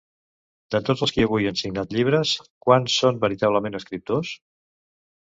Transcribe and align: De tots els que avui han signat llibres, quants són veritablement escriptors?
De 0.75 0.79
tots 0.85 1.01
els 1.05 1.11
que 1.17 1.25
avui 1.25 1.49
han 1.49 1.59
signat 1.59 1.93
llibres, 1.97 2.31
quants 2.67 2.95
són 3.01 3.19
veritablement 3.27 3.77
escriptors? 3.81 4.33